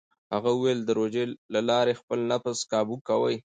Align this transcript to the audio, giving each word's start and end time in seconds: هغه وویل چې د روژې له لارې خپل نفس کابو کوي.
هغه 0.33 0.49
وویل 0.53 0.79
چې 0.81 0.85
د 0.87 0.89
روژې 0.99 1.23
له 1.53 1.61
لارې 1.69 1.97
خپل 2.01 2.19
نفس 2.31 2.57
کابو 2.71 2.95
کوي. 3.07 3.37